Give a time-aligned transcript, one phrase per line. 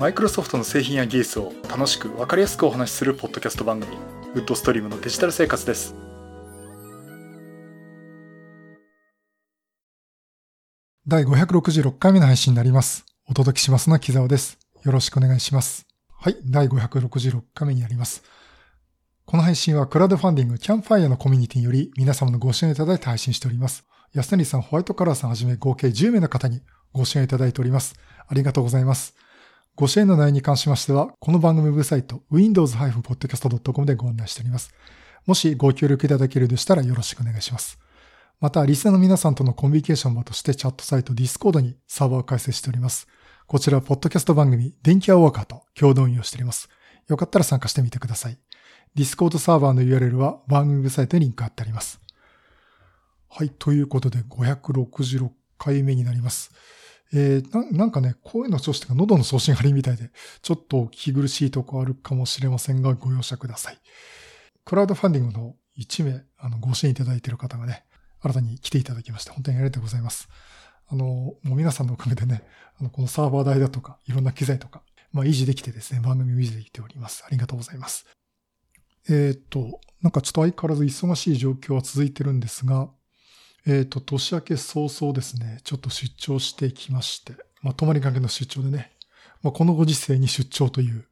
[0.00, 3.98] マイクロソフトの製品や技術を楽しく分かりやすくお話しするポッドキャスト番組
[4.32, 5.94] ウッドストリームのデジタル生活です。
[11.06, 13.04] 第566回目の配信になります。
[13.28, 14.58] お届けしますのは木沢です。
[14.86, 15.86] よろしくお願いします。
[16.08, 18.22] はい第566回目になります。
[19.26, 23.84] この配信はクラウドファンディングキャンファイアのコミュニティにより皆様のご支援いただいて配信しております。
[24.14, 26.62] 安成さん、ホワイトカラーさんはじめ合計10名の方に
[26.94, 27.96] ご支援いただいております。
[28.26, 29.14] ありがとうございます。
[29.76, 34.74] ご支援の内容に関しましては、この番組ウェブサイト、windows-podcast.com でご案内しております。
[35.26, 37.78] もしご協力いただけるでしたらよろしくお願いします。
[38.40, 43.06] また、リスナーの皆さんとのコミュニケーション場としてチャットサイト Discord にサーバーを開設しております。
[43.46, 46.68] こちらは、ポッドキャスト番組、電気アウォーカーと共同運用しております。
[47.08, 48.38] よかったら参加してみてください。
[48.96, 52.00] Discord サーバーの URL は番組ウェブサイトにリンク貼ってあります。
[53.28, 56.50] はい、ということで566回目になります。
[57.12, 60.10] えー、ななんかね、声の調子とか喉の送信が悪いみたいで、
[60.42, 63.78] ちょっと聞き苦しいとこあるかもしれませんが、ご容赦ください。
[64.64, 67.84] クラウドファンディングの1名、あの、ご支援いただいている方がね、
[68.20, 70.28] 新たに来ていただきまして、本当にありがとうございます。
[70.86, 72.42] あの、もう皆さんのおかげでね、
[72.78, 77.24] あの、このサーバー代だとか、いろんな機材とか、まあ、維持できてですね、番組を維持できております。
[77.26, 78.06] ありがとうございます。
[79.08, 82.90] えっ、と、なんかちょっと相変わらず忙しい状況は続いてるんですが、
[83.66, 88.92] えっ、ー、と、年明け早々ですね、ちょっと出張してきまして、まあ、泊まりかけの出張でね、
[89.42, 91.06] まあ、このご時世に出張という、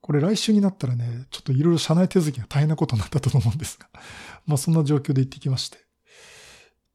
[0.00, 3.88] これ来週になったらね、ちょっといろいろ社内手続きが大変なことになったと思うんですが、
[4.46, 5.78] まあそんな状況で行ってきまして、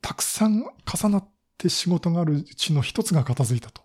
[0.01, 3.81] たくさん重なって仕事があるうちの一つが片付いたと。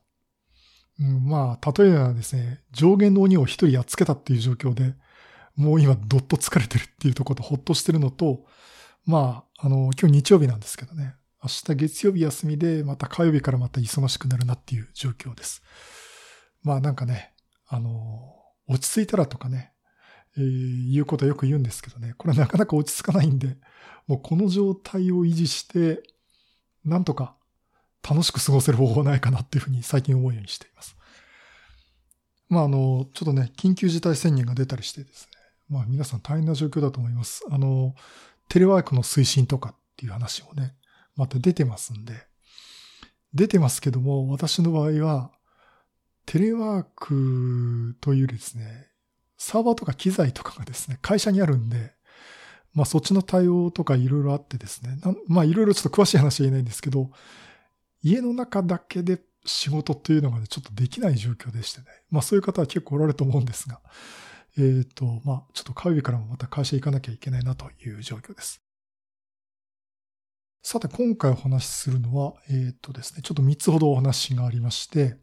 [1.00, 4.94] うん、まあ、例えばですね、上限の鬼を一人やっつけたっていう状況で、
[5.56, 8.44] もう今どっと疲れてるっていうところとほっとしてるのと、
[9.06, 11.14] まあ、あの、今日日曜日なんですけどね。
[11.42, 15.62] 明日月曜日休みで、また火曜日からまた忙しくなるなっていう状況です。
[16.62, 17.32] まあなんかね、
[17.66, 18.34] あの、
[18.68, 19.72] 落ち着いたらとかね、
[20.36, 23.56] えー、言うことはよく言うんですけどね、これはなかなか落ち着かないんで、
[24.06, 26.02] もうこの状態を維持して、
[26.84, 27.34] なんとか
[28.06, 30.94] 楽しく過ごせる方法ないかなっていうふうに最近思うようにしています。
[32.50, 35.30] まああの、ちょっとね、緊急事態宣言が出たりしてですね、
[35.70, 37.46] まあ皆さん大変な状況だと思います。
[37.50, 37.94] あの、
[38.48, 40.74] テレワークの推進とかっていう話もね、
[41.16, 42.14] また出てますんで、
[43.32, 45.30] 出てますけども、私の場合は、
[46.26, 48.88] テレワークというですね、
[49.36, 51.92] サーバーとか機材とかがですね、会社にあるんで、
[52.72, 57.10] まあそっちの対応とかいろいろあってですね、まあいろいろちょっと詳しい話は言えないんですけど、
[58.02, 61.86] 家の中だけで仕事っていうのがね、ちょっとできない状況でしてね。
[62.10, 63.80] まあそういう方は結構おられると思うんですが、
[64.56, 68.62] えっ、ー、と、まあ、ちょっと火曜日からもまた会社行かなきゃいけないなという状況です。
[70.62, 75.16] さて、今回お話しするのは、えっ、ー、とですね、ちょっと3つほどお話がありまして、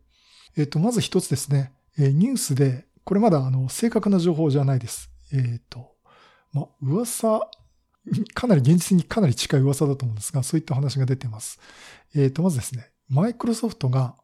[0.58, 5.10] えっ、ー、と、まず1つですね、えニュースで、これまだあの、正確な情報じゃないです。
[5.34, 5.96] えっ、と、
[6.54, 7.42] まあ、噂、
[8.34, 11.60] かなり現実にかなり近い噂だと思うんですが、そういった話が出てます。
[12.16, 14.16] えっ、と、まずですね、マイクロソフトが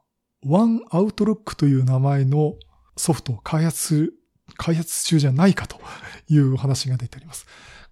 [0.45, 2.55] One Outlook という名前の
[2.95, 4.13] ソフトを開発する
[4.57, 5.79] 開発中じゃないかと
[6.29, 7.45] いう話が出ております。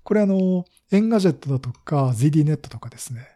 [0.04, 3.28] これあの、 Engadget だとか ZDNet とかですね。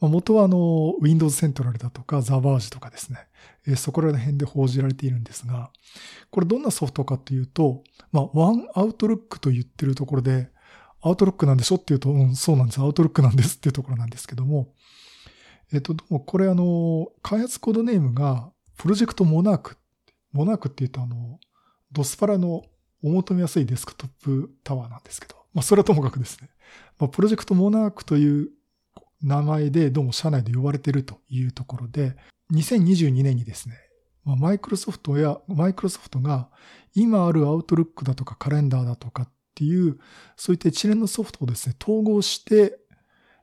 [0.00, 3.28] 元はあの、Windows Central だとか The Verge とかですね。
[3.76, 5.70] そこら辺で報じられているんですが、
[6.30, 10.48] これどんなソフトかというと、まあ、One Outlook と言ってるところで、
[11.00, 11.76] アウトロックなんでしょ？
[11.76, 12.80] っていうと、うん、そうなんです。
[12.80, 14.72] アウトロックなんですっていうところなんですけども、
[15.72, 19.76] えっと、これあの、開発コードネームが、プロジェクトモナーク。
[20.32, 21.38] モナークって言うとあの、
[21.92, 22.62] ドスパラの
[23.02, 26.50] お求めやすいデスクトップタワーなんですけど、まあそれはともかくですね、
[26.98, 28.50] まあ、プロジェクトモナークという
[29.22, 32.16] 名前でどうも社内で呼ばれているというところで、
[32.52, 33.76] 2022年にですね、
[34.24, 36.48] マイクロソフトや、マイクロソフトが
[36.94, 39.98] 今あるアウトルックだとかカレンダーだとかっていう、
[40.36, 42.78] そういった一連のソフトをですね、統合して、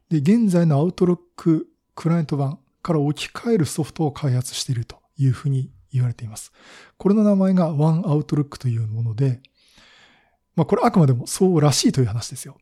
[0.09, 6.51] で、現在のアウトロッククライアント版から置き換えるソフトを開発しているというふうに言われています。
[6.97, 9.41] これの名前が One Outlook というもので、
[10.55, 12.57] まあこれあくまでもそうらしいという話ですよ。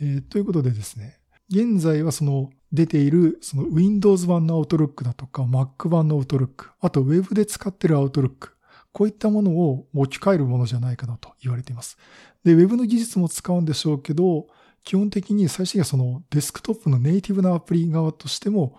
[0.00, 1.18] えー、ということでですね、
[1.48, 8.50] 現在はその出ているその Windows 版の Outlook だとか Mac 版の Outlook、あと Web で使っている Outlook、
[8.92, 11.98] こういったものを置き換えるものじゃないかなと言われています。
[12.44, 14.46] で、Web の技術も使うんでしょうけど、
[14.84, 18.78] 基本的に最初にはそのデスクトップのネイティブなアプリ側としても、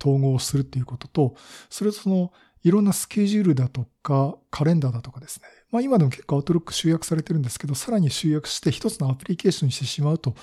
[0.00, 1.34] 統合するということと、
[1.70, 2.32] それとその
[2.64, 5.46] いろんなスケジュールだとか、カレンダーだとかですね。
[5.70, 10.34] まあ今でも結構アウトロック集約されてるんですけど、さらに集約して一つのアプリケーションにしてしまうと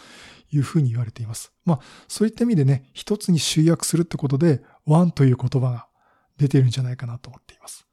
[0.52, 1.52] いうふうに言われています。
[1.66, 5.88] まあそういった意味でね、一つに集約するってことで、ワンという言葉が
[6.38, 7.88] 出てるんじゃないかなと思っています。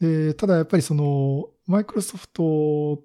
[0.00, 3.02] で、ただやっぱりその、マイクロソフト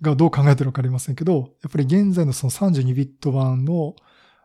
[0.00, 3.96] がどう考えてるかわかりませんけど、やっぱり現在のその32ビット版の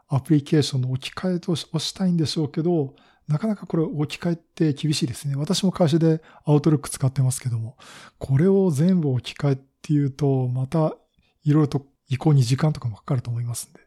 [0.08, 2.96] アプリケーションの置き換えとをしたいんでしょうけど、
[3.30, 5.36] なかなかこれ置き換えって厳しいですね。
[5.36, 7.78] 私も会社でアウトロック使ってますけども、
[8.18, 10.96] これを全部置き換えっていうと、また
[11.44, 13.80] いろいろと移行に時間とかもかかると思いますんで、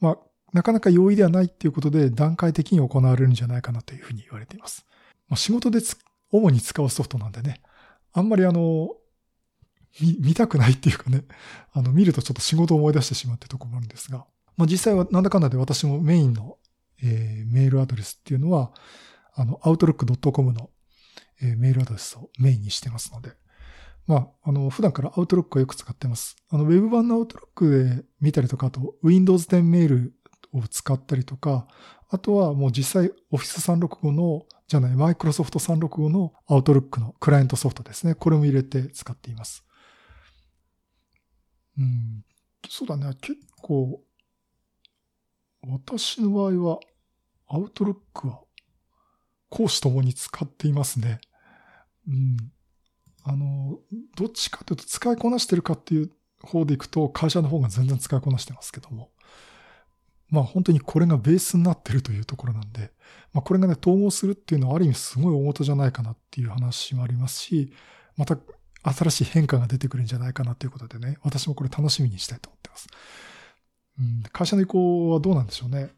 [0.00, 0.18] まあ、
[0.52, 4.84] なかなか容易ではないっていうことで段階的に行われるんじゃないかなというふうに言われています。
[5.28, 5.80] まあ、仕事で
[6.30, 7.62] 主に使うソフトなんでね、
[8.12, 8.90] あんまりあの、
[9.98, 11.24] 見、見たくないっていうかね、
[11.72, 14.26] あの、見るとちょっと仕事を思い出してしまうってとこもあるんですが、
[14.56, 16.58] まあ実際はなんだかんだで私もメインの、
[17.04, 18.72] えー、メールアドレスっていうのは、
[19.34, 20.70] あの、outlook.com の、
[21.42, 23.32] えー、メールアドレスをメインにしてますので、
[24.06, 26.36] まあ、あの、普段からアウトロックはよく使ってます。
[26.50, 30.14] あの、ウェブ版のアウトロックで見たりとか、あと、Windows 10メール
[30.52, 31.66] を使ったりとか、
[32.10, 38.14] あとはもう実際 Office 365の、じゃない、Microsoft 365のアウトロックのクライアントソフトですね。
[38.14, 39.64] これも入れて使っています。
[41.78, 42.24] うん、
[42.68, 43.14] そうだね。
[43.20, 44.00] 結構、
[45.66, 46.78] 私の場合は、
[47.54, 48.40] アウトロックは、
[49.48, 51.20] 講師ともに使っていますね。
[52.08, 52.36] うん。
[53.22, 53.78] あの、
[54.16, 56.10] どっちかというと使いこなしてるかっていう
[56.42, 59.10] 方でいくと、会社の方が全然使いこなしてますけども。
[60.30, 62.90] まあ本当にこれがベースになってるというところなんで、
[63.32, 67.72] まあこれがね、統合するっていうのはある意味すごい大元じゃないかなっていう話もありますし、
[68.16, 68.36] また
[68.82, 72.88] 新しい変化が出てくるんじゃないかなということでね、私もこれ楽しみにしたいと思ってます。
[73.98, 75.90] うん、会社の移行はどうなんでしょうね。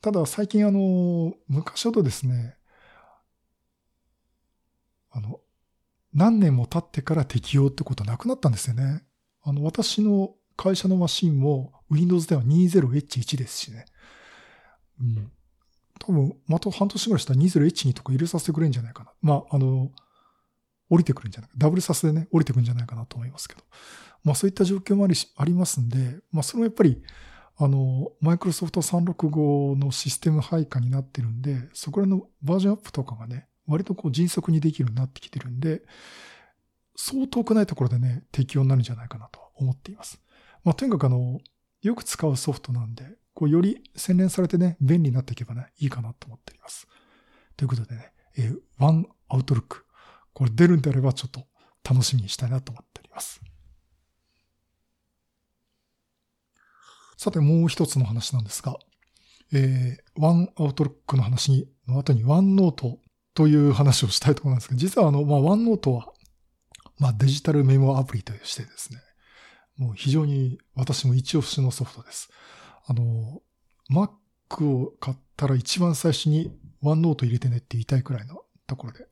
[0.00, 2.56] ただ最近あの、昔ほどですね、
[5.10, 5.40] あの、
[6.12, 9.02] 何年も経ってから適用ってことなくなったんですよね。
[9.42, 13.84] あの、私の会社のマシンも Windows では 20H1 ですしね。
[15.00, 15.30] うん。
[15.98, 19.12] 多分、また半年ぐらいしたら 20H2 とか入れさせてくれるんじゃないかな。
[19.22, 19.90] まあ、あの、
[20.88, 21.56] 降りてくるんじゃないか。
[21.58, 23.62] ダブルサスでね、降りてくるんじゃないかなと思いますけど。
[24.24, 27.02] まあそういった状況もありありますんで、まあそれもやっぱり、
[27.58, 35.82] あの、マイクロソフト365のシステム配下になってるんで、そこらのバージョンアップとかがね、割とこう迅速にできるようになってきてるんで、
[36.94, 40.20] そう遠くないところでね、適用になるんじゃないかなと思っています。
[40.64, 41.40] まあとにかくあの、
[41.82, 43.04] よく使うソフトなんで、
[43.34, 46.86] こうより洗練されてね、便利になっていけばね、いいかなと思っています。
[47.56, 49.84] ということでね、えー、ワンアウトルック。
[50.32, 51.46] これ出るんであればちょっと
[51.88, 53.40] 楽しみにしたいなと思っております。
[57.16, 58.76] さて、もう一つの話なんですが、
[59.52, 62.98] えー、ワンアウトロックの話の後にワンノート
[63.34, 66.12] という話をしたいところなんですが、実はあの、まあ、ワンノートは、
[66.98, 69.00] まあ、デジタルメモアプリとしてですね、
[69.76, 72.30] もう非常に私も一押しのソフトです。
[72.86, 73.42] あの、
[73.90, 79.06] Mac を買ったら一番最初にワンノート入れてねって言いたいくらいのところで、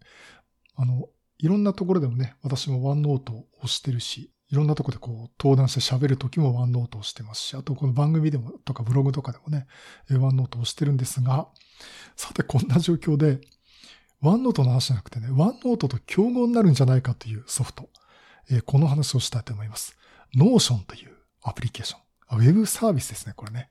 [0.76, 1.08] あの、
[1.38, 9.66] いろんなところでもね、私もワンノートを押してるし、いろんなとこでこう登壇して喋るときもワンノートをしてますし、あとこの番組でもとかブログとかでもね、
[10.10, 11.48] OneNote をしてるんですが、
[12.14, 13.40] さてこんな状況で、
[14.20, 17.88] OneNote の話じゃなくてね、 OneNote と競合になるんじゃないかというソフト、
[18.48, 19.96] えこの話をしたいと思います。
[20.36, 21.10] Notion という
[21.42, 22.38] アプリケーション。
[22.38, 23.70] ウェブサービスですね、これね。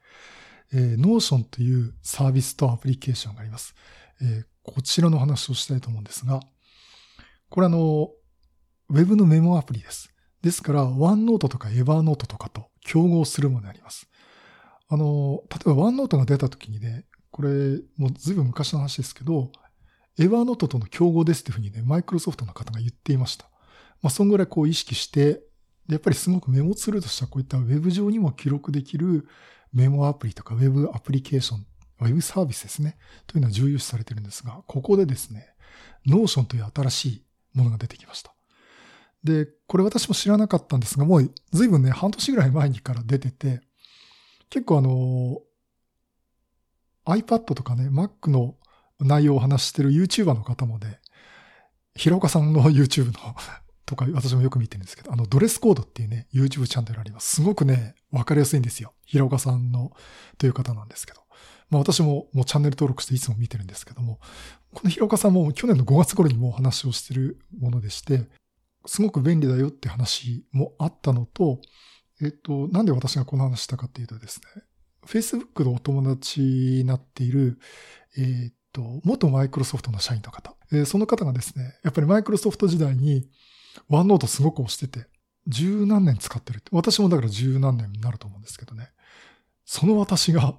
[0.74, 3.74] えー、 Notion というサービスとアプリケーションがあります。
[4.21, 6.41] えー、こちらの話をしたいと思うんですが、
[7.50, 8.10] これあの、
[8.89, 10.12] ウェブのメモアプリです。
[10.43, 14.07] ですから、 OneNote とか Evernote とかと競合するものになります。
[14.89, 17.50] あの、例えば OneNote が出た時にね、これ、
[17.97, 19.51] もうずいぶん昔の話ですけど、
[20.19, 23.50] Evernote との競合ですっていうふうにね、マイクロソフトの方が言っていました。
[24.01, 25.41] まあ、そんぐらいこう意識して、
[25.89, 29.27] やっぱりすごくメモツールとしてはこういったウェブ上にも記録できる
[29.73, 31.65] メモアプリとかウェブアプリケーション、
[32.01, 32.97] ウェブサービスですね。
[33.25, 35.47] というのは重要視されてるんですが、ここでですね、
[36.05, 38.35] Notion という新しいものが出てきました。
[39.24, 43.62] で、これ私も知らなかったんですが、もう随分ね、半年ぐらい前にから出てて、
[44.50, 45.42] 結構あの、
[47.06, 48.56] iPad とかね、Mac の
[49.00, 51.00] 内容を話してる YouTuber の方もね、
[51.96, 53.13] 平岡さんの YouTube の
[53.86, 57.36] とか私もよく見てるんですけど、あのドレスコードっていうね、YouTube チャンネルあります。
[57.36, 58.94] すごくね、わかりやすいんですよ。
[59.06, 59.92] 平岡さんの
[60.38, 61.22] という方なんですけど。
[61.70, 64.20] まあ私ももうチャンネル登録していつも見てるんですけども、
[64.74, 68.30] この広岡さんも去年の5月頃にもう話をしてるものでして、
[68.85, 71.59] すごく便利だよって話もあったのと、
[72.21, 74.63] えっと、なんで私がこの話したかっていうとですね、
[75.05, 77.59] Facebook のお友達になっている、
[78.17, 83.29] えっと、元マイクロソフトの社員の方、えー、その方がですね、やっぱりマイクロソフト時代に
[83.89, 85.07] ワンノートすごく押してて、
[85.47, 86.69] 十何年使ってるって。
[86.71, 88.89] 私もだから十何年になると思うんですけどね。
[89.65, 90.55] その私が、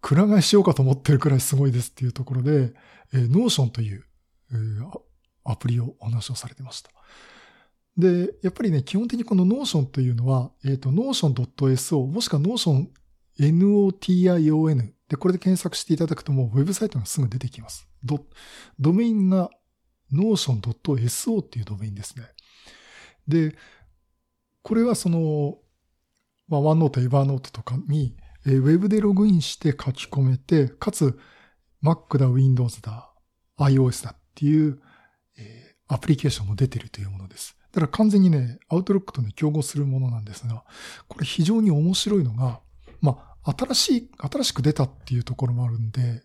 [0.00, 2.72] くら替えしようかと思ってるくらいすごいですっていうところで、
[3.12, 4.04] えー、Notion という、
[4.52, 5.00] えー、
[5.44, 6.90] アプリをお話をされてました。
[7.98, 12.86] で、やっぱりね、基本的にこの Notion というのは、えっ、ー、と、notion.so もしくは Notion
[13.38, 17.88] notion で、これで検索していただくともうウェブサイトがすぐ出てきます。
[18.04, 18.24] ド
[18.78, 19.50] ドメインが
[20.12, 22.24] notion.so っていうドメインですね。
[23.26, 23.56] で、
[24.62, 25.58] これはその、
[26.48, 31.18] まあ、OneNote、Evernote とかに、えー、ウェブでログインして書き込めて、かつ
[31.82, 33.12] Mac だ、Windows だ、
[33.58, 34.80] iOS だっていう、
[35.36, 37.57] えー、アプリケーションも出てるというものです。
[37.80, 40.64] だから完全にね、Outlook とね、競合するものなんですが、
[41.06, 42.60] これ非常に面白いのが、
[43.00, 46.22] まあ、新しい、新しく出たっていうところもあるんで、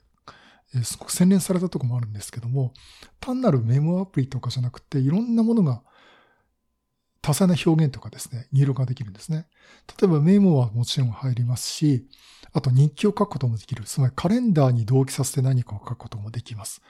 [0.74, 2.74] えー、すごく洗練されたところもあるんですけども、
[3.19, 5.83] 単なるメモアプリとかじゃなくて、いろんなものが
[7.22, 9.48] 多彩な表現とかですね、入力ができるんですね。
[10.01, 12.07] 例えばメモはもちろん入りますし、
[12.51, 13.83] あと日記を書くこともできる。
[13.83, 16.81] つまりカレンダーに同期させて何かを書くこともできます。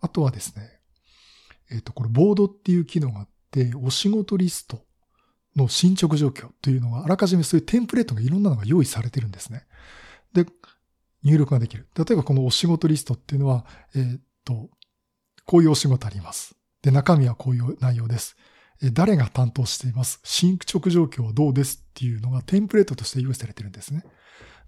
[0.00, 0.80] あとはですね、
[1.70, 4.84] えっ、ー、と、これボードっていう機能があって、お仕事リスト
[5.56, 9.66] の進捗状況というのがあらかじめそういうテンプレートがいろんなのが用意されてるんですね。
[10.32, 10.46] で、
[11.22, 11.88] 入力ができる。
[11.96, 14.70] 例えばこのお仕事リストっていうのは、えっ、と、
[15.44, 16.54] こういうお仕事あります。
[16.82, 18.36] で、中身はこういう内容です。
[18.92, 20.20] 誰が担当しています。
[20.24, 24.04] 進捗状況はどうですっていうのがテンプレートとして用意されてるんですね。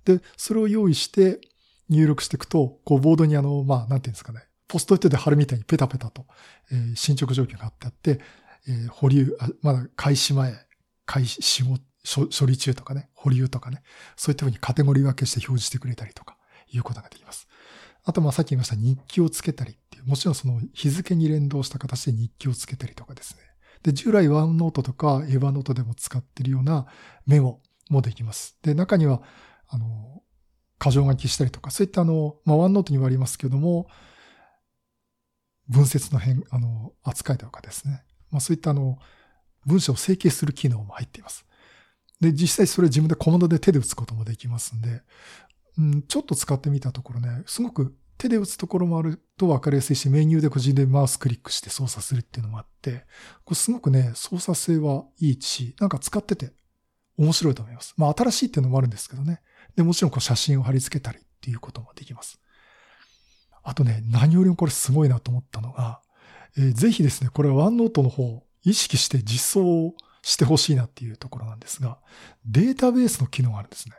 [0.04, 1.40] で、それを用意して
[1.88, 6.26] 入力していくと、こうボードにあの、まあ、なんていうんですかね、ポストイットで貼るみたいにペタペタと、
[6.70, 8.20] えー、進捗状況が貼ってあって、
[8.69, 10.54] えー、保留あ、まだ開始前、
[11.07, 13.83] 開始後、処理中とかね、保留とかね、
[14.16, 16.37] そういったふうにカテゴリー分けして表示してくれたりとか、
[16.73, 17.49] いうことができます。
[18.04, 23.40] あと、ま、さっき言いました日記をつけたりっていう、もちろんその日付に連動した形で日記をつけたりとかですね。
[23.83, 26.87] で、従来ワンノートとかエヴァノートでも使ってるような
[27.26, 28.57] メモもできます。
[28.62, 29.23] で、中には、
[29.69, 30.23] あの、
[30.81, 33.87] 箇条書きしたりとか、そういったあの、まあ、ワンノートにはありますけども、
[35.69, 38.04] 文節の変、あの、扱いとかですね。
[38.32, 38.98] まあ、そういったあの、
[39.64, 41.46] 文章を整形する機能も入っています。
[42.20, 45.02] で、実際それ自分でコマンドで手で打つこともできますんで、
[45.78, 53.04] うん、ちょっと使ってみたところね、すごく手で打つところもあると分かりやすいし、メニューで個人でマウスクリックして操作するっていうのもあって、
[53.44, 56.52] これすごくね、操作性はいいし、なんか使ってて
[57.18, 57.94] 面白いと思います。
[57.96, 59.42] まあ新しいっていうのもあるんですけどね。
[59.74, 62.40] で、もちろんこう写真を貼り付けたりっていうこともできます。
[63.64, 66.00] あとね、何よりもこれすごいなと思ったのが、
[66.56, 71.99] えー、ぜひですね、これはワンノートの方、意識して実装してほしいなっていうところなんですが、
[72.44, 73.97] データベースの機能があるんですね。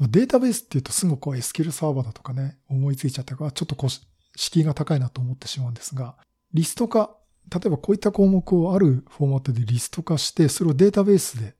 [0.00, 3.90] データベースって言うとすぐこう SQL サーバーだとかね、思いついちゃったから、ちょっとこう、
[4.36, 6.16] 敷居が高いなと思ってしまうんですが、
[6.54, 7.16] リスト化、
[7.52, 11.56] 例えばこういった項目をあるフォーマットでリスト化して、それをデータベースで、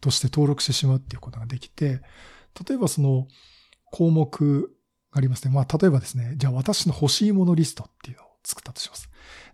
[0.00, 2.02] として登録してしまうっていうことができて、
[2.68, 3.28] 例えばその
[3.90, 4.62] 項目
[5.10, 5.54] がありますね。
[5.54, 9.08] まあ、例えばですね、じゃあ私の欲しいものリストっていうのを作ったとします。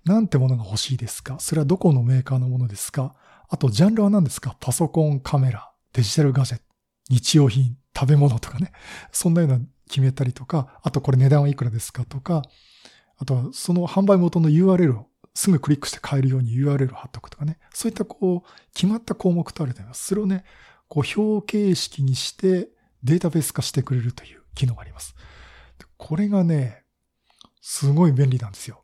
[0.05, 1.39] なんてものが欲しいですか？
[1.39, 3.15] それはどこのメーカーのものですか？
[3.49, 4.57] あと、ジャンルは何ですか？
[4.61, 6.65] パソコン、カメラ、デジタルガジェット、
[7.11, 8.73] 日用品、食べ物とかね、
[9.13, 12.43] そんなような決めたりとか、あとこれ値段はいくらですかとか、
[13.17, 20.07] あとはその販売元の URL をすぐクリックして買えるように URL を貼っとくとかね、そういったこう、決まった項目とあると思います。
[20.07, 20.45] それをね、
[20.89, 22.69] こう表形式にして
[23.03, 25.15] データベース化してくれるという機能があります。
[25.97, 26.85] これがね、
[27.71, 28.83] すごい便利なんですよ。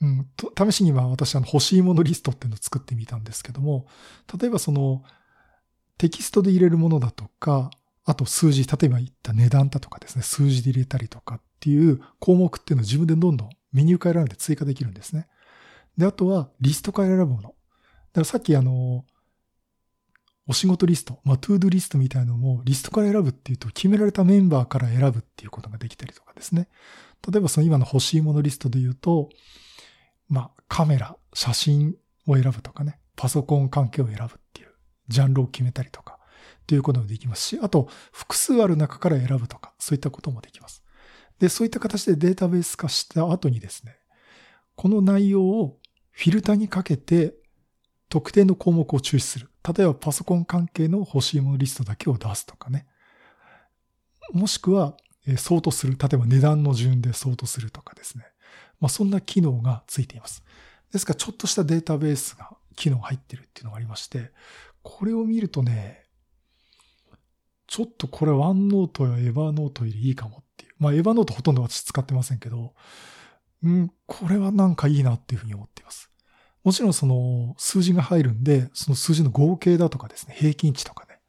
[0.00, 3.88] うん、と試しには私あの欲しいものリストっていうのを作ってみたんですけども、
[4.40, 5.02] 例えばその
[5.98, 7.68] テキストで入れるものだとか、
[8.04, 15.26] あと数字、例えば言った値段だとかですね、数字で入れたりとかっていう項目っていうのを自分でどんどんメニューから選んで追加できるんですね。
[15.98, 17.42] で、あとはリストから選ぶもの。
[17.42, 17.54] だか
[18.14, 19.04] らさっきあの、
[20.50, 26.68] お仕事リスト、まあ、 ToDo リストみたいのもリストから選ぶっていうと決められたメンバーから選ぶっていうことができたりとかですね。
[27.30, 29.28] 例えばその今の欲しいものリストで言うと、
[30.28, 31.94] まあ、カメラ、写真
[32.26, 34.70] を選ぶとかね、パソコン関係を選ぶっていう
[35.06, 36.18] ジャンルを決めたりとか、
[36.66, 40.82] ということもできますし、あと、複数ある中から選ぶとか、そういったこともできます。
[41.38, 43.94] で、そういった形でデータベース化した後にですね、
[44.74, 45.78] この内容を
[46.10, 47.34] フィルターにかけて、
[48.10, 49.48] 特定の項目を抽出する。
[49.76, 52.86] 例えばパソコン関係の欲しいものリストだけを出すとかね。
[54.32, 54.96] もしくは、
[55.36, 55.96] ソートする。
[55.96, 58.24] 例えば値段の順でソートするとかですね。
[58.80, 60.42] まあ、そんな機能がついています。
[60.92, 64.32] ですから、ちょっとしたデータベースが、機能が入ってるっていうのがありまして、
[64.82, 66.04] これを見るとね、
[67.68, 70.72] ちょっとこれワンノートやエヴァノートよりいいかもっていう。
[70.78, 72.74] まあエヴァノートほとんど私使ってませんけど、
[73.62, 76.09] うん、これはなんかいいなっていうふうに思っています。
[76.64, 81.20] もちろんその数字が入るんで、その数字の合計だとかですね、平均値とかね、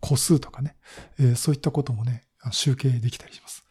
[0.00, 0.76] 個数とかね、
[1.18, 3.64] えー、そういったこともね、集計できたりします。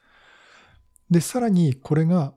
[1.10, 2.34] で、さらにこれが、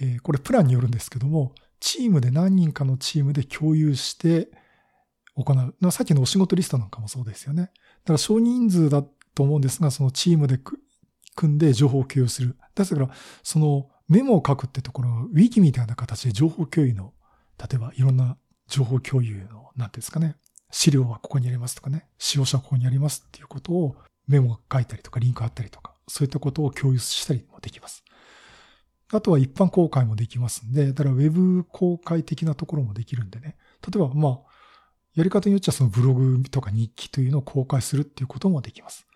[0.00, 4.50] えー、これプランによるんですけども、チームで何人かのチームで共有して
[5.34, 5.90] 行う。
[5.90, 7.64] さっきのお仕事リストなんかもそうですよね。
[7.64, 9.02] だから少人数だ
[9.34, 10.58] と思うんですが、そのチームで
[11.34, 12.56] 組んで情報を共有する。
[12.74, 13.10] だから、
[13.42, 17.12] そのメモを書くってところのウィキみたいな形で情報共有の、
[17.62, 20.36] 例えばいろんな情報共有の、なんていうんですかね、
[20.70, 28.02] 資料はここにありますとかね、使用者はここにありますっていうことをメモ書いたりとかリンク貼ったりとか、そういったことを共有したりもできます。
[29.12, 33.56] あとは一般公開もできますんで、だからウェブ公開的なところもできるんでね。
[33.86, 34.38] 例えば、まあ、
[35.14, 39.06] やり方によっちゃそのブログとか日記というのを公開するっていうこともできます。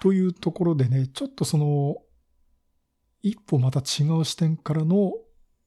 [0.00, 1.96] というところでね、ちょっとその、
[3.22, 5.12] 一歩また違う視点からの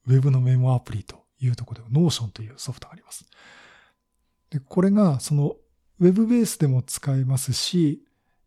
[0.06, 3.24] ウェブのメモアプリというところで、Notion というソフトがあります。
[4.50, 5.56] で、これがその
[6.00, 8.04] ウェブベースでも使えますし、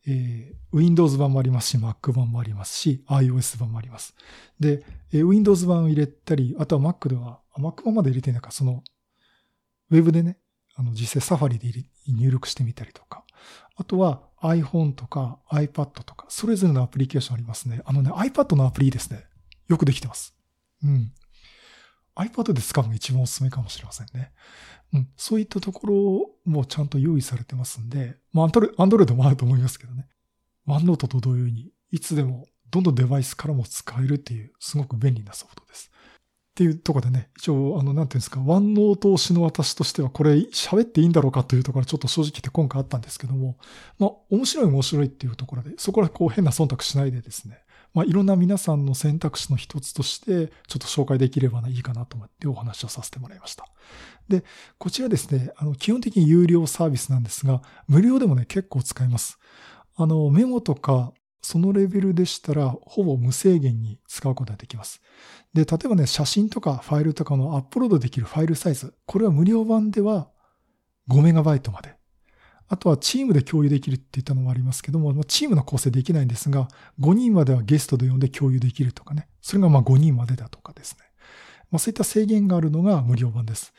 [0.08, 4.16] えー、Windows 版もありますし、Mac 版もありますし、iOS 版もあります。
[4.60, 8.84] で、えー、Windows 版を入れたり、あとは Mac では、Mac 版まで入れてないか、その、
[9.92, 10.38] ウェブでね、
[10.76, 13.26] あの、実際 Safari で入力してみたりとか、
[13.76, 17.82] あとは iPhone とか iPad とか、それぞれのアプリケーションありますね。
[17.86, 19.26] あのね、iPad のアプリですね。
[19.68, 20.36] よくできてます。
[20.84, 21.12] うん。
[22.16, 24.32] iPad で使うのが一番おすすめかもしれませんね。
[24.94, 25.10] うん。
[25.16, 30.08] そういったところもちゃんと用意されてますんで、まあ、Android もあると思いますけどね。
[30.68, 35.92] OneNote と同様に、いつでもどんどんデバイスからも使えるっていう、すごく便利なソフトです。
[36.52, 43.58] っていうところでね、一応、あの、なんていうんですか、ワンノート推しの私としては、これ喋っていいんだろうかというところちょっと正直言って今回あったんですけども、
[44.00, 47.60] まあ、面白い面白いっていうところで、そこはこう変な忖度しないでですね、
[47.94, 53.66] まあ、いろんな皆さんの選択肢の一つとして、ちょっと紹介できればいいかなと思ってお話をさせてもらいました。
[54.30, 54.44] で、
[54.78, 59.40] こちらですね、あの、基本的に有料サービスなんですが、無料でもね、結構使えます。
[59.96, 65.02] あの、メモとか、そのレベルでしたら、ほぼ無制限に使うことができます。
[65.54, 68.94] で、例えばね、写真とかファイルとかのアップロードできるファイルサイズ。
[69.06, 70.30] これは無料版では
[71.10, 72.01] 5メガバイトまで。
[72.72, 76.70] あとはチームで共有できるって言ったのもありますけども、チームの構成できないんですが、
[77.02, 79.28] 5人まではゲストで呼んで共有できるとかね。
[79.42, 81.04] それがまあ5人までだとかですね。
[81.70, 83.74] まあそういった制限があるのが無料版です。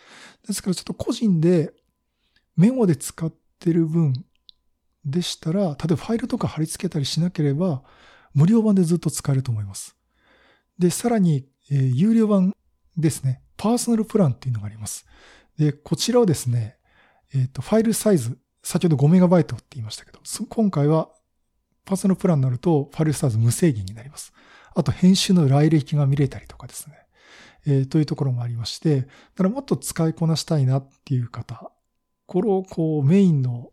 [0.46, 1.72] ですからちょっと個人で
[2.54, 4.12] メモで使ってる分
[5.06, 7.84] でしたら、例えばファイルとか貼り付けたりしなければ、
[8.34, 9.96] 無料版でずっと使えると思います。
[10.78, 12.54] で、さらに、えー、有料版
[12.98, 15.06] ですね、パーソナルプランっていうのがあります。
[15.56, 16.76] で、こちらをですね、
[17.32, 21.10] えっ、ー、と、ファイルサイズ、先ほど 5MB って言いましたけど、今回は
[21.84, 24.32] パーソナルプランになるとファイルサイズ無制限になります。
[24.74, 26.96] あと、編集の来歴が見れたりとかですね。
[27.66, 31.70] えー、というところもありまして、だからもっと使いこなしたいなっていう方、
[32.26, 33.70] これをこうメインの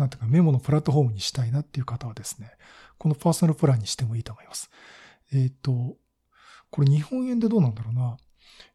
[0.00, 2.50] なんていうかメモのプラットフォームにしたいなっていう方はですね、
[2.98, 4.70] このパーソナルプランにしてもいいと思います。
[5.32, 5.96] えっ、ー、と、
[6.70, 8.16] これ日本円でどうなんだろうな。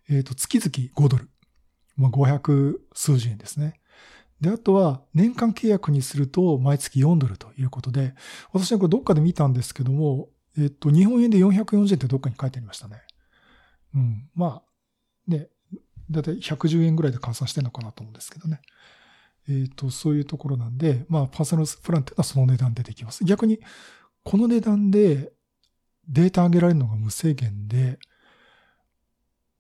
[0.10, 1.30] えっ、ー、と、月々5ドル。
[1.98, 3.80] まあ、500数十円ですね。
[4.46, 8.14] で、あとは年間契約にすると毎月4ドルということで、
[8.54, 13.02] 私はこれどっかで見たんですけども、えっ、と、日本円で440円ってどっかに書いてありましたね。
[13.96, 14.30] うん。
[14.36, 14.62] ま
[15.28, 15.48] あ、ね、
[16.12, 18.62] だいたい110円ぐらいで換算してるのかなと思うんですけどね。
[19.50, 23.26] えっ、と、そういうところなんで、まあ、パーソナルプランっていうのはその値段でできます。
[23.26, 23.60] 逆に、
[24.24, 25.34] この値段で
[26.08, 27.98] データ上げられるのが無制限で、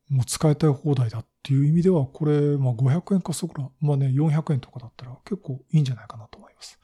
[0.10, 6.80] もう使いたい放題だっていう意味では、これ、まあ500円かそこら、まあね、400円とかだったら結構いいんじゃないかなと思います。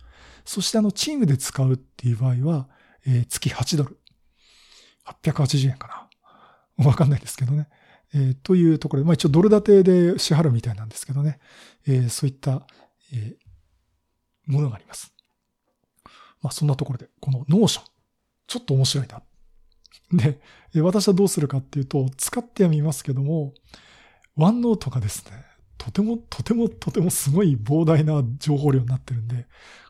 [0.45, 2.69] そしてあの、チームで使うっていう場合は、
[3.05, 3.99] えー、月8ドル。
[5.05, 6.09] 880円か
[6.77, 6.85] な。
[6.85, 7.67] わかんないですけどね。
[8.13, 11.39] えー、というところで、まあ一応ドル建てで支払うみたいなんですけどね。
[11.87, 12.65] えー、そういった、
[13.13, 15.13] えー、ものがあります。
[16.41, 17.85] まあそんなところで、この Notion、
[18.47, 19.21] ちょっと面白いな。
[20.73, 23.53] で、私はどうするかっていうと、使ってはみますけども、
[24.35, 25.31] ワンノートがですね、
[25.77, 29.47] とても、とても、とてもすごい膨大な情報量になってるんで、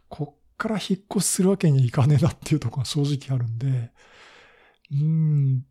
[0.09, 3.91] こっから引っ越しするわけにいかねえなっていうところが正直あるんで、
[4.91, 5.65] うん、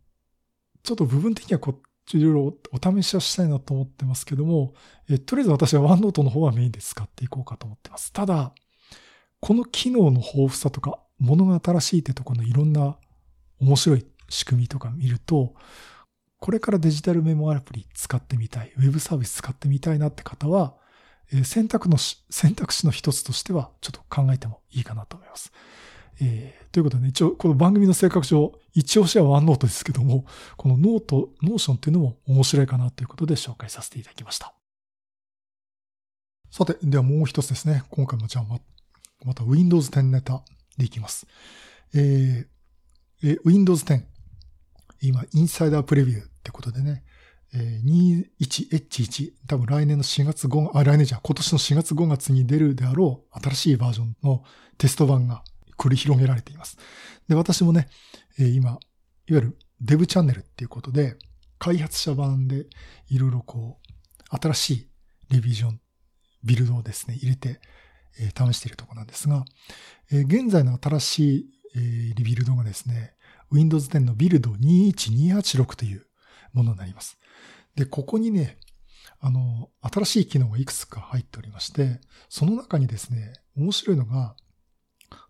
[0.82, 4.74] ちょっと部分的にはこっちいろいろお試しはしたいなと思ってますけども、
[5.08, 8.12] えとりあえず私はワンノートの方はメインで使っていこうかと思ってます。
[8.12, 8.52] ただ、
[9.40, 12.96] この機能の豊富さとか、ものが新しいってとこのいろんな
[13.60, 15.54] 面白い仕組みとか見ると、
[16.38, 20.74] これからデジタルメモアプリ使ってみたい、ウェブサービス使ってみたいなって方は、
[21.44, 25.52] 選択の、選択肢の一つとしてはちょっと考えてもいいかなと思います。
[26.22, 30.24] えー、ということでね、一応、この番組の性格上、一押しは OneNote ですけども、
[30.56, 34.54] このノート、 Notion っていうのも面白いかなということで紹介させていただきました。
[36.50, 37.84] さて、ではもう一つですね。
[37.90, 38.58] 今回もじゃあま、
[39.24, 40.42] また Windows 10ネタ
[40.76, 41.26] でいきます。
[41.94, 44.04] えー、え Windows 10。
[45.00, 47.04] 今、インサイダープレビューってことでね、
[47.52, 54.44] えー、21H1、多分来年の4月5、あ、来年じゃ、今年の4月5月に出るであろう新しいバージョンの
[54.78, 55.42] テスト版が
[55.78, 56.76] 繰り広げられています。
[57.28, 57.88] で、私もね、
[58.38, 58.78] えー、今、いわ
[59.28, 61.16] ゆるデブチャンネルっていうことで、
[61.58, 62.66] 開発者版で
[63.08, 64.90] いろいろこう、新しい
[65.30, 65.80] レビジョン、
[66.44, 67.60] ビルドをですね、入れて、
[68.18, 69.44] えー、試しているところなんですが、
[70.12, 73.14] えー、現在の新しい、えー、リビルドがですね、
[73.50, 76.06] Windows 10のビルド21286という
[76.52, 77.18] ものになります。
[77.74, 78.58] で、ここにね、
[79.20, 84.34] あの、新しい機能がいくつか入っておりまして、その中にですね、面白いのが、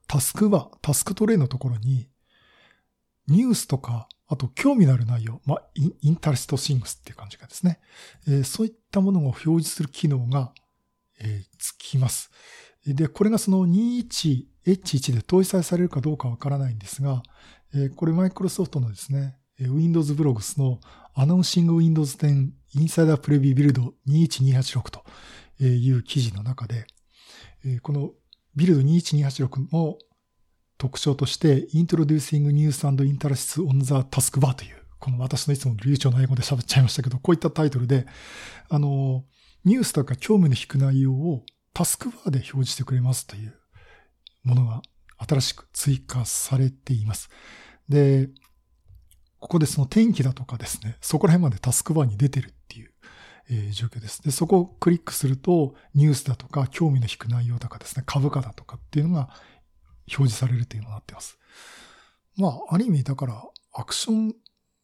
[0.07, 2.09] タスクバー、タスクトレイのところに、
[3.27, 7.81] ニュースとか、あと興味のある内容、まあ、インタレストシングスっていう感じがですね、
[8.29, 10.53] えー、そういったものを表示する機能が、
[11.21, 12.31] えー、つきます。
[12.87, 17.23] で、これがその 21H1 で搭載されるかどうかわからないんですが、
[17.97, 20.81] これマイクロソフトのですね、Windows Blogs の
[21.17, 25.05] Announcing Windows 10 Insider Preview Build 21286と
[25.63, 26.87] いう記事の中で、
[27.83, 28.13] この
[28.57, 29.97] ビルド21286の
[30.79, 38.07] 特徴として Introducing News and Interests on the Taskbar という、この私のいつも流暢な英語で喋っちゃいましたけど、こういったタイトルで、
[38.69, 39.25] あの、
[39.65, 43.55] ニュースとか興味の引く内容をタスクバーで表示してくれますという
[44.43, 44.83] ものが
[45.29, 47.29] 新しく追加されています。
[47.89, 48.31] で、
[49.39, 52.93] ここでその天気だとかですね、そこら辺までタスクバーに出てるっていう、
[53.51, 54.23] えー、状況です。
[54.23, 59.29] で、そこをクリックすると、ニュースだとか、興味の引く内容とかですね、株価だとかっていうのが
[60.09, 61.39] 表示されるというのになってます。
[62.37, 64.35] まあ、ある意味だから、アクション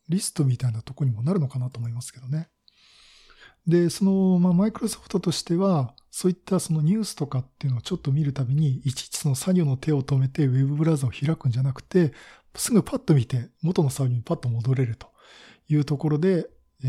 [0.09, 2.49] リストみたいなとこにもなるのかなと思いますけどね。
[3.66, 12.14] で、その、まあ、マイクロソフトとしては、そういったそのニュースとかっていうのをちょっと見るたびに、いちいちその作業の手を止めてウェブブラウザを開くんじゃなくて、
[12.55, 15.09] すぐパッと見て元の作業にパッと戻れると
[15.68, 16.46] いうところで、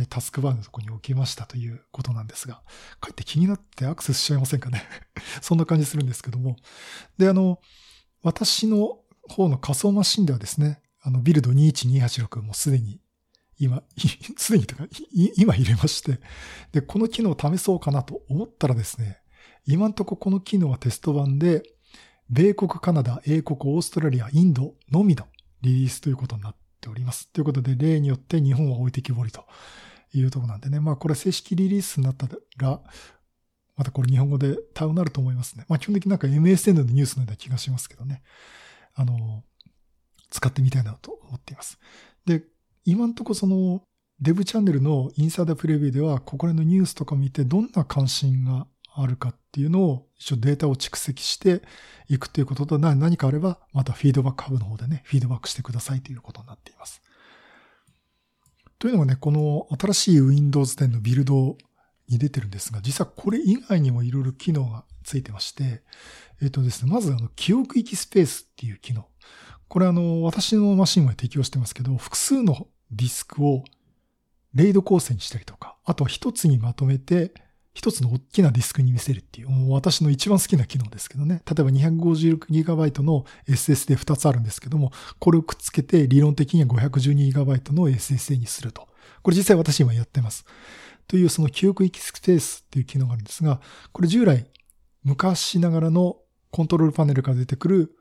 [0.10, 2.62] タスクバーのとこに置きましたということなんですが、
[3.02, 4.82] かえって気になってアクセスしちゃいませんかね？
[5.44, 6.56] そんな感じするんですけども。
[7.18, 7.60] で、あの、
[8.24, 13.02] 私の方の仮想マシンではですね、あの、ビルド21286もすでに、
[13.60, 13.84] 今、
[14.38, 14.88] すでにとか、
[15.36, 16.20] 今入れまして、
[16.72, 19.20] で、この機能を試そうかなと思ったらですね、
[19.66, 21.64] 今んとここの機能はテスト版で、
[22.30, 25.28] 米国、カナダ、英国、オーストラリア、インドのみの
[25.62, 27.30] リリースということになっております。
[27.30, 29.46] ということで、例によって日本は置いてきぼりと
[30.14, 30.80] いうところなんでね。
[30.80, 32.82] まあこれ正式リリースになったら、
[33.76, 35.66] またこれ日本語で対応になると思いますね。
[35.70, 38.24] まあ基本的になんか MSN のニュースのような気がしますけどね。
[38.94, 39.44] あの、
[40.30, 41.80] 使ってみたいなと思っています。
[42.26, 42.44] で、
[42.90, 43.82] 今んとこその
[44.22, 51.64] デブチャンネルのインサイダープレビューでは、ここらのニュースとか見てどんな関心があるかっていうのを一応データを蓄積して
[52.08, 57.02] いくということと何かあればまたフィードバックハブの方でね、フィードバックしてくださいということになっています。
[58.80, 61.58] というのがね、この新しい Windows 10のビルド
[62.08, 65.84] に出てるんですが、実はこれ以外にもいろいろ機能がついてまして、
[66.42, 69.10] えっ、とですね、まずあの、記憶域スペースっていう機能。
[69.68, 73.64] これあの、私のマシンは適用してますけど、複数のディスクを
[74.54, 77.34] レイド構成にしたりとか、あとは一つにまとめて
[77.78, 81.44] 一つの大きなディスクに見せるっていう、もう私の一番好きな機能ですけどね。
[81.46, 88.88] 例えば 256GB の SSD2 つあるんですけども、これをくっつけて理論的には 512GB の SSD にすると。
[89.22, 90.44] これ実際私今やってます。
[91.08, 94.48] というその記憶域スペースっていう機能があるんですが、これ従来
[95.04, 96.18] 昔ながらの
[96.50, 97.96] コントロールパネルから出てくる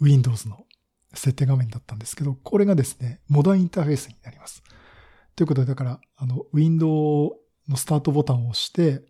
[0.00, 0.64] Windows の
[1.14, 4.62] 設定画面だったんですけど、これがですね、モダンインターフェースになります。
[5.36, 7.34] ということで、だから、あの、Windows
[7.68, 9.02] のスタートボタンを押して、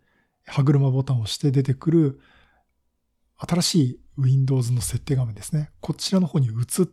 [0.45, 2.19] 歯車ボタンを押して出てくる
[3.37, 5.71] 新しい Windows の設定画面ですね。
[5.81, 6.85] こちらの方に移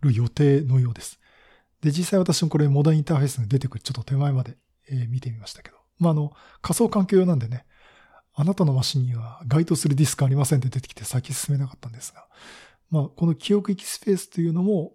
[0.00, 1.20] る予定のようです。
[1.80, 4.56] で、実際私もこれモダンインターフェースに出てくるちょっと手前まで、
[4.88, 5.76] え見てみましたけど。
[5.98, 7.66] まあ、あの、仮想環境用なんでね、
[8.34, 12.26] あなたのマシンには該当するディスクありませんって出てきて先進めなかったんですが、
[12.92, 14.92] まあ、この記憶域スペースというのも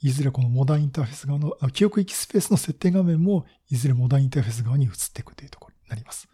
[0.00, 6.28] いずれこのモダンインターフェース側の、記憶域スペースの設定画面も、いずれモダンインターフェース側に移っていくというところになります。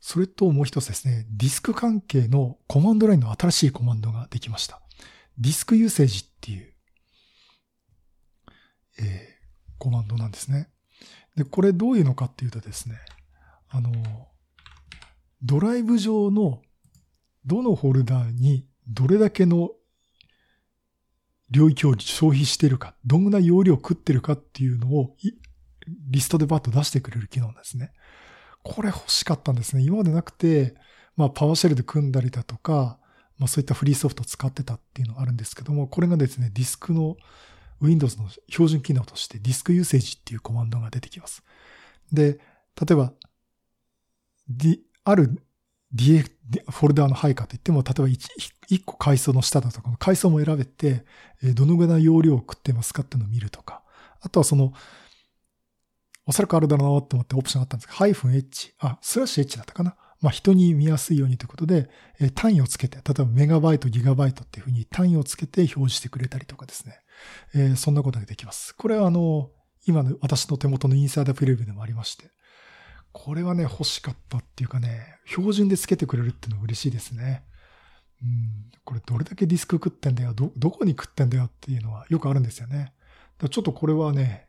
[0.00, 4.82] それともう一つですね、ディスク関係のコマンドラインの新しいコマンドができました。
[5.38, 6.74] ディスクユーセージっていう、
[8.98, 10.68] えー、コマンドなんですね。
[11.34, 12.96] で、これどういうのかっていうとですね、
[13.70, 13.90] あの、
[15.42, 16.60] ドライブ上の
[17.46, 19.70] どのホルダーにどれだけの
[21.50, 25.16] 領域を消費してるか、どんな容量を食ってるかっていうのを
[25.86, 27.92] リストでバッと出してくれる機能ですね。
[28.62, 29.82] これ欲しかったんですね。
[29.82, 30.74] 今までなくて、
[31.16, 32.98] まあパワーシェルで組んだりだとか、
[33.38, 37.16] まあそういったフリーソフトを使ってたっていうのがあるんですけども、これがですね、ディスクの
[37.80, 41.42] Windows の標準機能として Disk Usage っていうコマンドが出てきます。
[42.12, 42.38] で、
[42.80, 43.12] 例えば、
[45.04, 45.42] ある
[45.94, 46.30] DA
[46.70, 48.18] フォルダーの配下といっても、例えば 1,
[48.70, 51.04] 1個階層の下だとか、階層も選べて、
[51.54, 53.82] どのぐらい容量を食ってますかっていうのを見るとか、
[54.20, 54.72] あとはその、
[56.24, 59.96] おそらくあるだろうなって思ってオプションあったんですけど、ハイフン H、あ、スラッシュ H だったかな。
[60.20, 67.00] まあ、人に見やすいようにということで、え単位をつけて、例えばメガバイト、ギガバイトっていうふうに単位をつけて表示してくれたりとかですね。
[67.54, 68.72] えー、そんなことができます。
[68.76, 69.50] これはあの、
[69.84, 72.30] 今の私の手元のインサイダープレビューでもありまして、
[73.12, 77.44] これはね、欲しかったっていうかね、標準でつけてくれるっていうのは嬉しいですね。
[78.22, 82.94] うん、これどれだけディスク食ってんだよ、ど、どこに食ってんだよっていうのはよくあるんですよね。
[83.38, 84.48] だちょっとこれはね、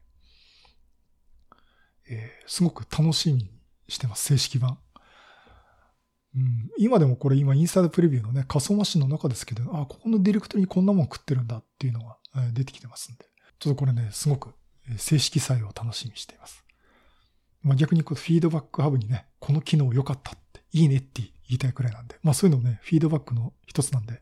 [2.09, 3.51] えー、すごく楽しみに
[3.87, 4.77] してます、正式版。
[6.35, 12.17] うん、今でもこれ今インサイドプレビューのね、仮想マシンの中ですけど、あ、ここのディレクトリにこんなもん食ってるんだっていうのが
[12.53, 13.25] 出てきてますんで、
[13.59, 14.53] ちょっとこれね、すごく
[14.97, 16.62] 正式採用を楽しみにしています。
[17.63, 24.21] まあ、逆にこうフィードバックハブにね、この機能良かったって、いいねって言いたいくらいなんで、まあそういうのもね、フィードバックの一つなんで、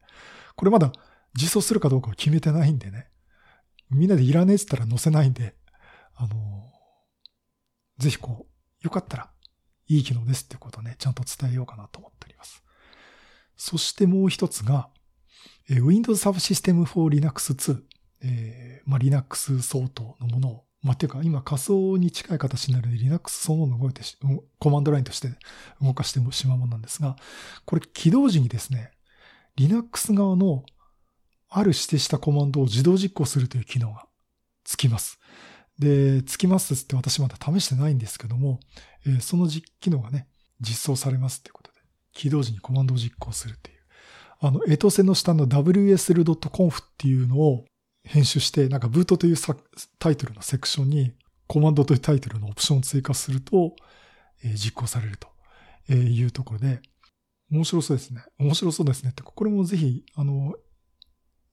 [0.56, 0.92] これまだ
[1.34, 3.10] 実装するかどうかを決めてないんでね、
[3.90, 5.56] みんなでいらねえって言ったら載せないんで、
[6.16, 6.72] あの
[7.98, 9.30] ぜひこう、よかったら、
[9.88, 12.64] いい機能ですってことをね、ちゃんと伝えようかなと思っております。
[13.56, 14.90] そしてもう一つが、
[15.70, 17.82] Windows Subsystem for Linux 2、
[18.24, 24.18] えーまあ、Linux 相当のものを、まあ、ていうか今仮想に近い形になるので Linux そのもの動いてし
[24.58, 25.30] コマンドラインとして
[25.80, 27.16] 動かしてしまうものなんですが、
[27.66, 28.92] これ起動時にですね、
[29.58, 30.64] Linux 側の
[31.50, 34.08] ある指定したコマンドを自動実行するという機能が
[34.64, 35.20] つきます。
[35.78, 38.60] で、つきますって私まだ試してないんですけども、
[39.06, 40.28] えー、その実機能がね、
[40.62, 41.80] 実装されますってことで、
[42.14, 43.78] 起動時にコマンドを実行するっていう。
[44.40, 47.66] あの、エトセの下の wsl.conf っていうのを
[48.04, 49.36] 編集して、なんかブートという
[50.00, 51.14] タイトルのセクションに
[51.48, 53.76] コマンドというタイトルのオプションを追加すると、
[54.44, 55.28] えー、実行されると
[55.94, 56.82] いうところで、
[57.52, 58.24] 面白そうですね。
[58.40, 60.56] 面白そうですねって、これもぜひ、あの、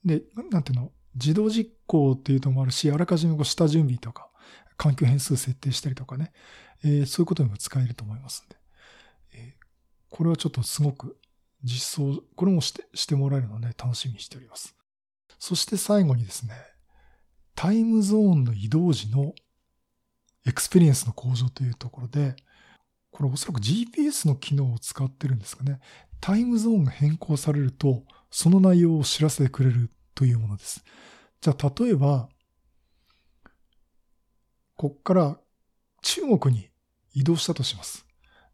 [0.05, 4.31] で、なんていうの、自動実行っていうのもあるし、あらかじめこう下準備とか、
[4.77, 6.33] 環境変数設定したりとかね、
[6.85, 8.57] えー、そういうことにも使えると思いますんで、
[9.35, 11.19] えー、これはちょっとすごく
[11.65, 14.78] 実装、これもしてしてもらえるので、楽しみにしております。
[15.39, 16.55] そして最後にですね、
[17.55, 19.35] タイムゾーンの移動時の
[20.47, 22.37] エクスペリエンスの向上というところで、
[23.11, 25.81] これおそらく GPS の機能を使ってるんですかね。
[26.21, 30.85] タイムゾーンが変更されると、その内容を知らせてくれるというものです。
[31.41, 32.29] じゃあ、例えば、
[34.77, 35.39] こっから
[36.03, 36.69] 中国に
[37.13, 38.07] 移動したとします。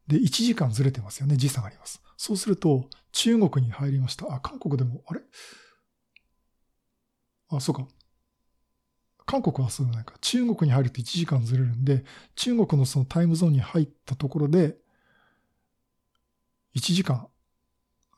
[0.07, 1.37] で、1時間ずれてますよね。
[1.37, 2.03] 時差があります。
[2.17, 4.35] そうすると、中国に入りました。
[4.35, 5.21] あ、韓国でも、あれ？
[7.51, 7.87] あ、そうか。
[9.27, 10.15] 韓国はそうじゃないか。
[10.21, 12.05] 中国に入ると1時間ずれるんで、
[12.37, 14.77] 中国のそのタイムゾーンに入ったところで、
[16.75, 17.29] 1時間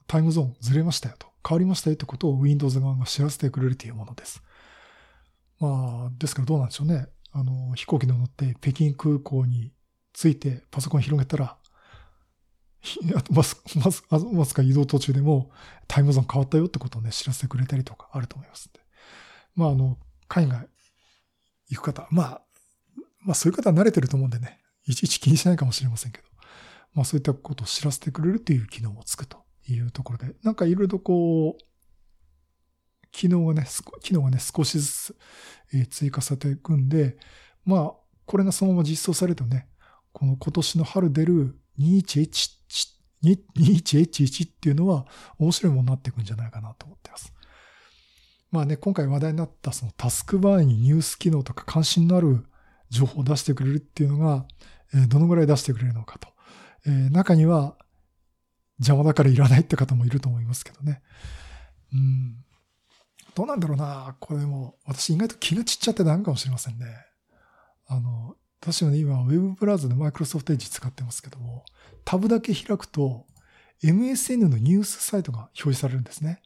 [0.06, 1.28] タイムゾーンずれましたよと。
[1.46, 4.42] 変わりましたよってことを Windows 側が知らせてくれるというものです。
[5.60, 7.06] まあ、ですからどうなんでしょうね。
[7.32, 9.72] あの、飛行機に乗って北京空港に
[10.12, 11.56] 着いてパソコン広げたら、
[13.14, 15.50] あとまず、まず、まずか移動途中でも
[15.86, 18.85] タイムゾーン変わったよってことをね、知らせてくれたりとかあると思いますんで。
[19.56, 20.68] まあ、あの、海外
[21.68, 22.42] 行く方、まあ、
[23.20, 26.24] まあそういう方は慣れてると思うんでね、いちいち気にしないかもしれませんけど、
[26.94, 29.38] まあそういったことを知らせてくれるという機能もつくと
[29.68, 31.62] いうところで、なんかいろいろとこう、
[33.10, 33.66] 機能がね、
[34.02, 35.16] 機能がね、少しずつ
[35.90, 37.16] 追加されていくんで、
[37.64, 37.92] まあ、
[38.26, 39.68] これがそのまま実装されるとね、
[40.12, 42.50] この今年の春出る 21H、
[43.24, 45.06] 21H1 っていうのは
[45.38, 47.32] 面白いものになっていくんじゃないかなと思ってます。
[48.50, 52.46] まあね、今回話題になったそのタスクバーにニュース機能とか関心のある
[52.90, 54.46] 情報を出してくれるっていうのが、
[54.94, 56.28] えどのぐらい出してくれるのかと。
[56.86, 57.76] え中には
[58.78, 61.02] 邪魔だからいらないって方もいると思いますけどね。
[61.92, 62.44] うん。
[63.34, 64.16] どうなんだろうな。
[64.20, 66.86] これも、私意外と気が散っちゃってなんかもしれませんね。
[67.86, 71.64] あの、私はね、今、ウェブブラウザで Microsoft Edge 使ってますけども、
[72.04, 73.26] タブだけ開くと、
[73.82, 76.42] MSN のニュースサイトが表示されるんですね。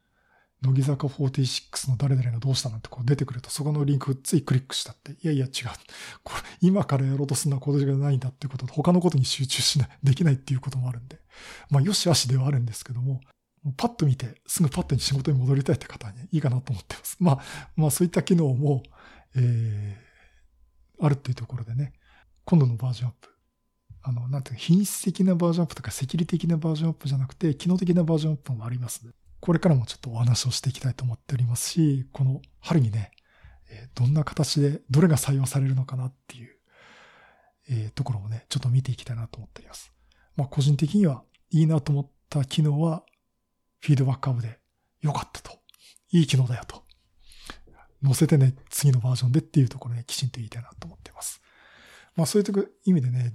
[0.62, 5.52] 乃木坂46の誰々がどうしたなんてこう出てくると、そこのリンクついクリックしたって、いやいや違う。
[6.22, 11.18] これ、今からやろうとするのはこれじゃないんだっていうことと、他のことに集中しない、できないっていうこともあるんで。
[11.70, 13.20] まあ、よしあしではあるんですけども、
[13.78, 17.16] パッと見て、すぐパッとに仕事に戻りたいって方にいいかなと思ってます。
[17.20, 17.40] まあ、
[17.76, 18.82] まあそういった機能も、
[19.34, 21.94] えー、あるっていうところでね、
[22.44, 23.28] 今度のバージョンアップ。
[24.02, 33.10] あの、なんていうか、品質的なバージョンアップとか、セキュリティ的なバージョンアップじゃなくて、機能的なバージョンアップもありますねこれからもちょっとお話をしていきたいと思っておりますし、この春にね、
[33.94, 36.56] どんな形で、どれが採用されるのかなっていう、
[37.68, 39.92] え、ところをね、ちょっと見ていきたいなと思っています。
[40.36, 43.04] まあ、個人的にはいいなと思った機能は、
[43.80, 44.58] フィードバックアップで
[45.00, 45.58] 良かったと。
[46.12, 46.82] いい機能だよと。
[48.02, 51.40] 載せてね、次のバージョンでっていうところね、きちんと言いたいなと思っています。
[52.16, 53.32] まあそういう意味でね、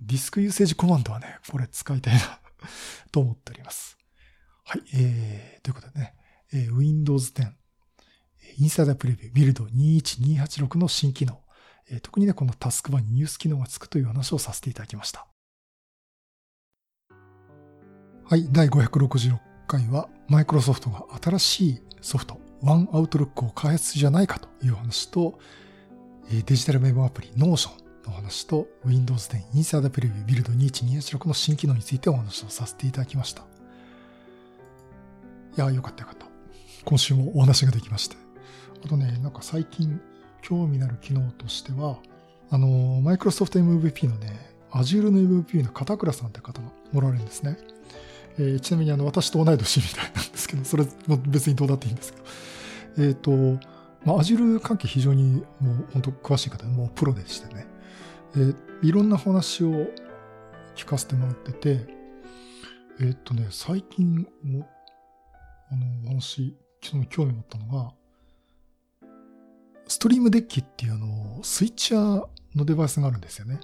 [0.00, 2.40] ディスクユーセージコマンドはね、これ使いたいな
[3.12, 3.97] と思っております。
[4.70, 6.14] はい、えー、ということでね、
[6.52, 7.52] えー、Windows 10、
[8.58, 11.40] インサイダープレビュー、ビルド21286の新機能、
[11.90, 15.26] えー、特にね、このタスクバーにニュース機能がつくという話をさせていただきました。
[18.26, 25.38] はい、第566回は、マイクロソフトが新しいソフト、One Outlook を開発じゃないかという話と、
[26.30, 27.70] デジタルメモアプリ Notion
[28.04, 33.47] の話と Windows 10 Insider Preview Build 21286の新機能についてお話をさせていただきました。
[35.58, 36.26] いや、よかったよかった。
[36.84, 38.16] 今週もお話ができまして。
[38.84, 40.00] あとね、なんか最近
[40.40, 41.98] 興味のある機能としては、
[42.48, 47.58] あの、マイクロソフト MVP のね、Azure の MVP の片倉さんって方がおられるんですね。
[48.38, 52.24] えー、ちなみにあの、私と同い年みたいなんですけど、それも別にどうだっていいんですけど。
[53.08, 53.60] えっ、ー、と、
[54.04, 57.66] まあ、Azure 関係非常にもう本当詳しい方で、もうプロでしてね。
[58.36, 59.88] えー、いろんな話を
[60.76, 61.84] 聞かせてもらってて、
[63.00, 64.68] えー、っとね、最近も、
[65.70, 67.92] あの、お話、興味持ったのが、
[69.86, 73.60] ストリームデッキっていうあの、スイッチャーのデバイスがあるんですよね。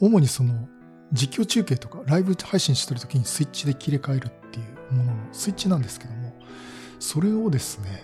[0.00, 0.68] 主にその、
[1.12, 6.32] 実況中継とかライブ配信してる時にスイッチで切り替えるっていうもののスイッチなんですけども、
[6.98, 8.02] それをですね、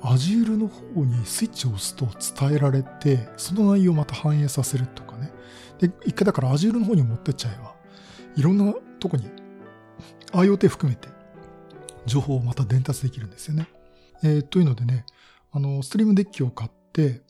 [0.00, 2.06] Azure の方にスイッチを押すと
[2.40, 5.32] 伝えられて、その内容をまた反映させるとかね。
[5.80, 7.74] で、一回だから Azure の方に持ってっちゃえば、
[8.36, 9.28] いろんなとこに
[10.32, 11.08] IoT 含めて
[12.08, 13.68] 情報をまた伝達できるんですよね。
[14.22, 15.04] えー、というのでね、
[15.52, 17.22] あの、ストリームデッキを買って、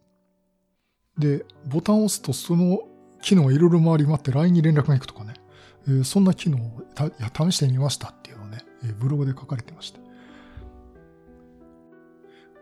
[1.18, 2.80] で、ボタンを押すとその
[3.20, 5.34] 機能がいろいろ回り回って LINE に連絡が行くとかね、
[5.86, 10.00] えー、そんな機能を試してみましたっていうのをね、えー、ブログで書かれてました。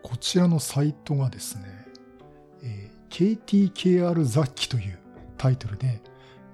[0.03, 1.63] こちらのサイトがですね、
[2.63, 4.97] えー、KTKR 雑記という
[5.37, 6.01] タイトルで、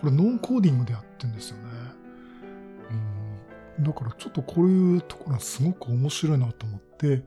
[0.00, 1.62] これノンコーディングでやってるんですよね。
[3.78, 3.84] うん。
[3.84, 7.22] だからちょっとこういうところはすごく面白いなと思って、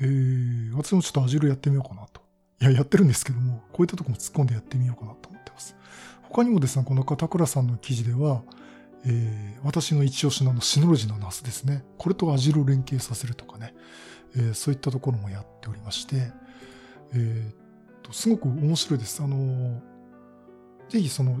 [0.00, 2.20] えー、私もちょっと Azure やってみようかなと。
[2.60, 5.76] いや、やってるんですけども、こういったところも突っ込んでやってみようかなと思ってます。
[6.22, 8.42] 他にもですね、この片倉さんの記事では、
[9.04, 11.84] えー、私の一押しののシノロジーのナスですね。
[11.98, 13.74] これと Azure を連携させるとかね。
[14.34, 16.30] えー、そういったところもやっておりまして、
[17.14, 17.66] えー、
[18.06, 19.22] とすごく面白いです。
[19.22, 19.80] あの、
[20.88, 21.40] ぜひその、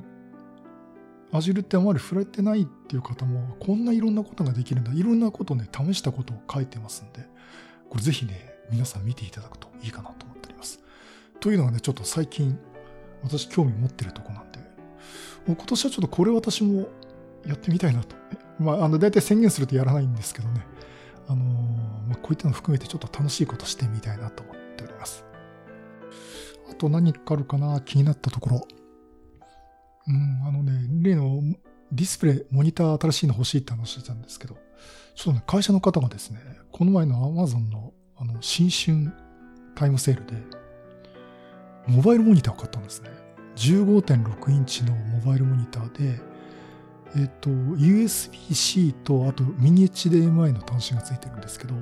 [1.32, 4.92] Azure ってあまり触れてないっていう方も、こんないろんなことができるんだ。
[4.92, 7.28] いろんなことをね、試したことを書いてますんで、
[7.96, 10.80] これぜひね、皆さん見ていただくといいかなと思っております。
[11.40, 12.58] というのがね、ちょっと最近、
[13.22, 14.58] 私興味持ってるとこなんで、
[15.46, 16.88] もう今年はちょっとこれ私も
[17.46, 18.14] やってみたいなと。
[18.58, 20.66] まあ、あの、大体宣言するとやらないんですけどね。
[21.26, 21.42] あの
[22.06, 25.24] まあ、こういったの含めてちょっと楽しいことしてみたいなと思っております。
[26.70, 27.80] あと何かあるかな？
[27.80, 28.68] 気になったところ。
[30.06, 31.40] うん、あのね、例の
[31.92, 34.58] ディスプレイ、モニター新しいの欲しいって話してたんですけど、
[35.16, 36.40] ちょっとね、会社の方がですね、
[36.70, 39.12] この前の Amazon のあの新春
[39.74, 40.34] タイムセールで、
[41.86, 43.10] モバイルモニターを買ったんですね。
[43.56, 46.20] 15.6インチのモバイルモニターで、
[47.16, 51.74] えっと、USB-C と、あとミニ HDMI の端子がついてるんですけど、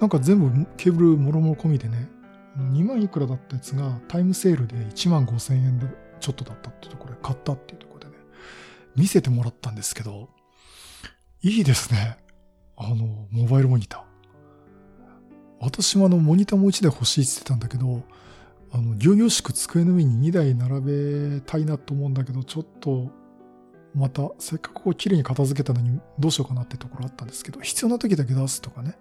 [0.00, 2.08] なんか全部ケーブルもろもろ込みでね、
[2.56, 5.86] 2万いくらだったやつがタイムセールで1万5千円で
[6.20, 8.12] ちょっとだったっていうところで買ったっていうところでね、
[8.94, 10.28] 見せてもらったんですけど、
[11.42, 12.23] いいですね。
[12.76, 14.02] あの、モバイルモニター。
[15.60, 18.02] 私もあの、モニターもう一台欲しいって言ってたんだけど、
[18.72, 23.10] あの、行々しく机の上に2台並べたいなと思うんだけど、ちょっと、
[23.94, 28.96] また、せっかくこう綺麗に片付けたのにどうしようかなってところあったんですけど、必要な時だけ出すとかね、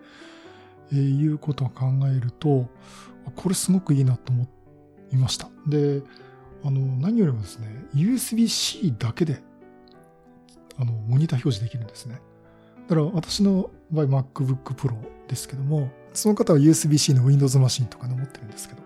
[0.91, 2.67] えー、いうことを考えると、
[3.35, 4.47] これすごくいいなと思
[5.11, 5.49] いました。
[5.67, 6.03] で、
[6.63, 9.41] あの、何よりもですね、USB-C だけで、
[10.77, 12.21] あの、モニター表示できるんですね。
[12.87, 14.95] だから私の場合 MacBook Pro
[15.27, 18.81] ですけども、その方は USB-C の Windows マシンとかで持ってるんですけど、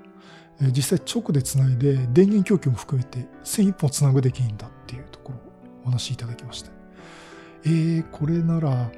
[0.71, 5.41] 実際直でつないで電源供給も含めて線一本つなぐできるんだっていうところを
[5.83, 6.71] お話しいただきました。
[7.65, 8.91] えー、これなら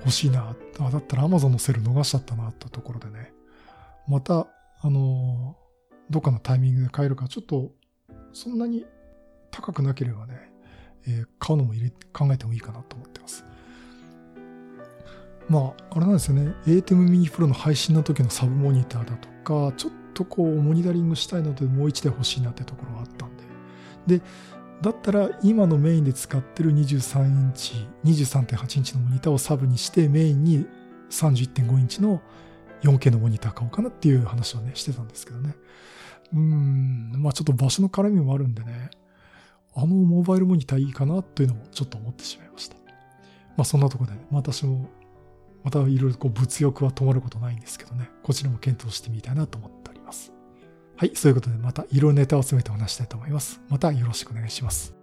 [0.00, 0.56] 欲しいな。
[0.78, 3.32] だったら Amazon のセル逃しちゃったなってところでね。
[4.08, 4.46] また、
[4.80, 5.56] あの、
[6.10, 7.72] どっかのタイミングで買えるか、ちょっと、
[8.32, 8.86] そんなに
[9.50, 10.52] 高くなければね、
[11.06, 13.15] えー、買うのも入れ考えてもいいかなと思って
[15.48, 15.74] ま。
[15.78, 16.54] あ、あれなんですよね。
[16.66, 23.36] ATEM mini Pro の配信の時のサブモニターだとか、ちょっとこう、モニタリングしたいので、もう一台欲しいなってところがあったん
[24.06, 24.18] で。
[24.18, 24.24] で、
[24.82, 30.66] だったら今のメインで使ってる23インチ、23.8インチのモニターをサブにしてメインに
[31.10, 32.20] 31.5インチの
[32.82, 35.54] 4K のモニター買おうかなっていう話をね、してたんですけどね。
[36.34, 38.90] うん、まあちょっと場所の絡みもあるんでね、
[39.74, 42.76] あのモバイルモニターいいかなというのもちょっと思ってしまいました。
[43.56, 44.88] まあそんなところで、ね、私も
[45.66, 50.32] またいろいろこう物欲は止まることないんですけどね、こちらも検討してみたいなと思っております。
[50.96, 53.60] はい、そういうことでまたいろいろネタを詰めてお話したいと思います。
[53.68, 54.95] またよろしくお願いします。